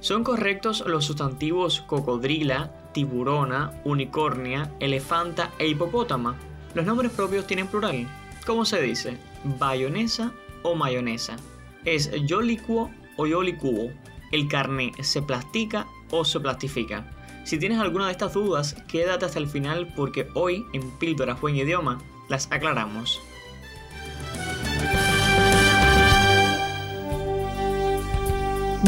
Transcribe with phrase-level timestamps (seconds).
[0.00, 6.36] ¿Son correctos los sustantivos cocodrila, tiburona, unicornia, elefanta e hipopótama?
[6.74, 8.08] ¿Los nombres propios tienen plural?
[8.46, 9.18] ¿Cómo se dice?
[9.58, 10.32] ¿Bayonesa
[10.62, 11.36] o mayonesa?
[11.84, 13.90] ¿Es yo licuo o yo licuo?
[14.32, 17.04] ¿El carné se plastica o se plastifica?
[17.44, 21.56] Si tienes alguna de estas dudas, quédate hasta el final porque hoy en Píldoras Buen
[21.56, 21.98] Idioma
[22.30, 23.20] las aclaramos.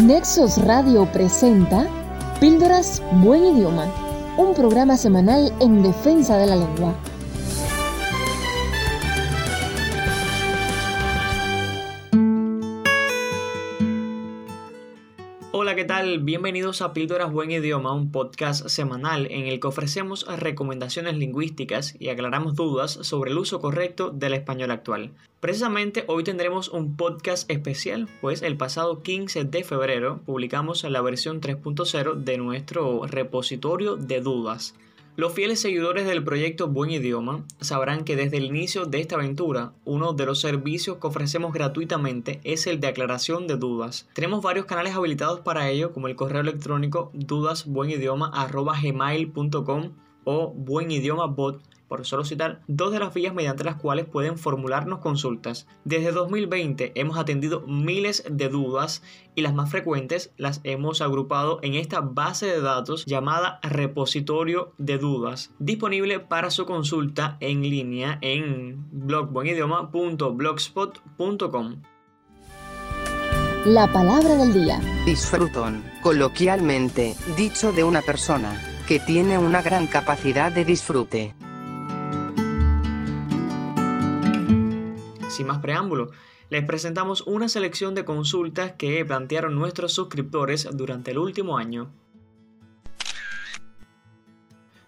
[0.01, 1.87] Nexos Radio presenta
[2.41, 3.93] Píldoras Buen Idioma,
[4.39, 6.95] un programa semanal en defensa de la lengua.
[15.73, 16.19] Hola, ¿qué tal?
[16.19, 22.11] Bienvenidos a Píldoras Buen Idioma, un podcast semanal en el que ofrecemos recomendaciones lingüísticas y
[22.11, 25.13] aclaramos dudas sobre el uso correcto del español actual.
[25.41, 31.41] Precisamente hoy tendremos un podcast especial, pues el pasado 15 de febrero publicamos la versión
[31.41, 34.75] 3.0 de nuestro repositorio de dudas.
[35.15, 39.75] Los fieles seguidores del proyecto Buen Idioma sabrán que desde el inicio de esta aventura,
[39.85, 44.09] uno de los servicios que ofrecemos gratuitamente es el de aclaración de dudas.
[44.15, 49.91] Tenemos varios canales habilitados para ello, como el correo electrónico dudasbuenidioma.gmail.com
[50.25, 51.61] o buenidiomabot
[51.93, 55.67] por solo citar dos de las vías mediante las cuales pueden formularnos consultas.
[55.85, 59.03] Desde 2020 hemos atendido miles de dudas
[59.35, 64.97] y las más frecuentes las hemos agrupado en esta base de datos llamada repositorio de
[64.97, 71.83] dudas, disponible para su consulta en línea en blogbuenidioma.blogspot.com.
[73.67, 74.81] La palabra del día.
[75.05, 78.59] Disfrutón, coloquialmente, dicho de una persona
[78.89, 81.37] que tiene una gran capacidad de disfrute.
[85.43, 86.13] Sin más preámbulo,
[86.51, 91.91] les presentamos una selección de consultas que plantearon nuestros suscriptores durante el último año.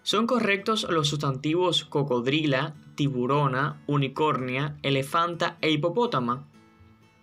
[0.01, 6.47] ¿Son correctos los sustantivos cocodrila, tiburona, unicornia, elefanta e hipopótama?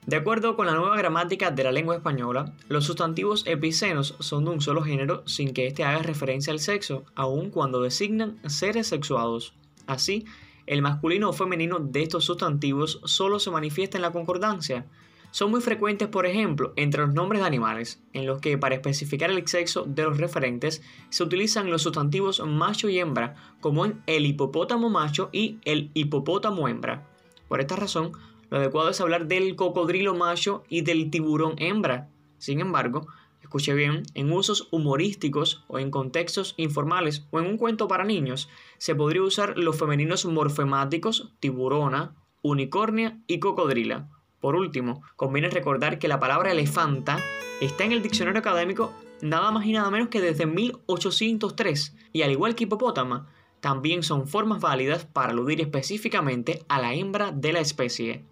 [0.04, 4.50] De acuerdo con la nueva gramática de la lengua española, los sustantivos epicenos son de
[4.50, 9.54] un solo género sin que éste haga referencia al sexo, aun cuando designan seres sexuados.
[9.86, 10.26] Así,
[10.66, 14.86] el masculino o femenino de estos sustantivos solo se manifiesta en la concordancia.
[15.32, 19.30] Son muy frecuentes, por ejemplo, entre los nombres de animales, en los que para especificar
[19.30, 24.26] el sexo de los referentes se utilizan los sustantivos macho y hembra, como en el
[24.26, 27.08] hipopótamo macho y el hipopótamo hembra.
[27.48, 28.12] Por esta razón,
[28.50, 32.10] lo adecuado es hablar del cocodrilo macho y del tiburón hembra.
[32.36, 33.06] Sin embargo,
[33.52, 38.48] escuche bien, en usos humorísticos o en contextos informales o en un cuento para niños,
[38.78, 44.08] se podría usar los femeninos morfemáticos tiburona, unicornia y cocodrila.
[44.40, 47.18] Por último, conviene recordar que la palabra elefanta
[47.60, 48.90] está en el diccionario académico
[49.20, 53.28] nada más y nada menos que desde 1803, y al igual que hipopótama,
[53.60, 58.24] también son formas válidas para aludir específicamente a la hembra de la especie.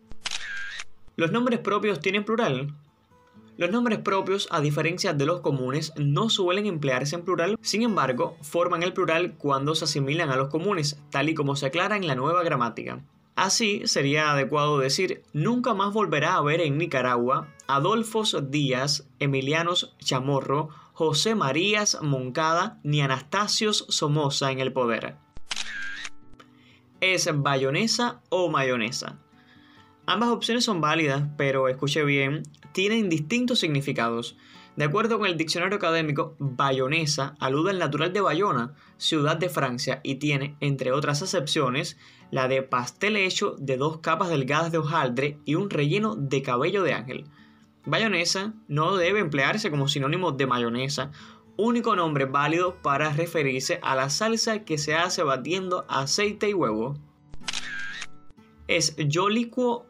[1.16, 2.74] ¿Los nombres propios tienen plural?
[3.60, 8.38] Los nombres propios, a diferencia de los comunes, no suelen emplearse en plural, sin embargo,
[8.40, 12.06] forman el plural cuando se asimilan a los comunes, tal y como se aclara en
[12.06, 13.04] la nueva gramática.
[13.36, 20.70] Así, sería adecuado decir, nunca más volverá a ver en Nicaragua Adolfos Díaz, Emilianos Chamorro,
[20.94, 25.16] José Marías Moncada ni Anastasios Somoza en el poder.
[27.02, 29.18] ¿Es bayonesa o mayonesa?
[30.12, 34.36] Ambas opciones son válidas, pero escuche bien, tienen distintos significados.
[34.74, 40.00] De acuerdo con el diccionario académico, bayonesa alude al natural de Bayona, ciudad de Francia,
[40.02, 41.96] y tiene, entre otras acepciones,
[42.32, 46.82] la de pastel hecho de dos capas delgadas de hojaldre y un relleno de cabello
[46.82, 47.26] de ángel.
[47.86, 51.12] Bayonesa no debe emplearse como sinónimo de mayonesa,
[51.56, 56.98] único nombre válido para referirse a la salsa que se hace batiendo aceite y huevo.
[58.66, 59.89] Es yo licuo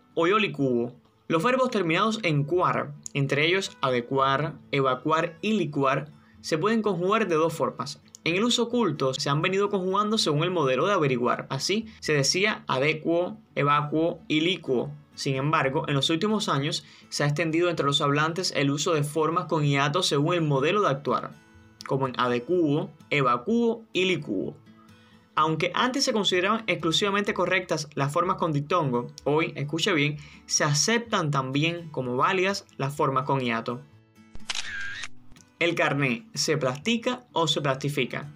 [1.28, 6.10] Los verbos terminados en cuar, entre ellos adecuar, evacuar y licuar,
[6.41, 8.03] se pueden conjugar de dos formas.
[8.24, 11.47] En el uso oculto se han venido conjugando según el modelo de averiguar.
[11.48, 14.91] Así se decía adecuo, evacuo y licuo.
[15.15, 19.04] Sin embargo, en los últimos años se ha extendido entre los hablantes el uso de
[19.04, 21.30] formas con hiato según el modelo de actuar,
[21.86, 24.54] como en adecuo, evacuo y licuo.
[25.34, 31.30] Aunque antes se consideraban exclusivamente correctas las formas con dictongo, hoy, escuche bien, se aceptan
[31.30, 33.80] también como válidas las formas con hiato.
[35.59, 38.32] ¿El carné se plastica o se plastifica?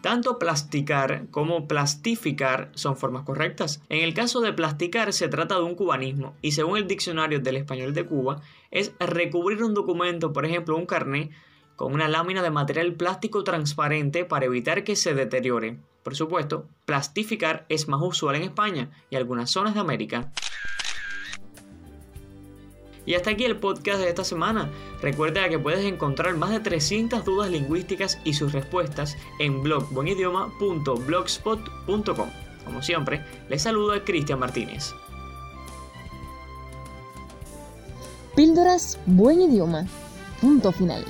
[0.00, 3.82] Tanto plasticar como plastificar son formas correctas.
[3.88, 7.56] En el caso de plasticar se trata de un cubanismo y según el diccionario del
[7.56, 8.40] español de Cuba
[8.70, 11.30] es recubrir un documento, por ejemplo un carné,
[11.78, 15.78] con una lámina de material plástico transparente para evitar que se deteriore.
[16.02, 20.32] Por supuesto, plastificar es más usual en España y algunas zonas de América.
[23.06, 24.72] Y hasta aquí el podcast de esta semana.
[25.00, 32.28] Recuerda que puedes encontrar más de 300 dudas lingüísticas y sus respuestas en blogbuenidioma.blogspot.com.
[32.64, 34.96] Como siempre, les saluda Cristian Martínez.
[38.34, 39.86] Píldoras Buen Idioma.
[40.40, 41.04] Punto final.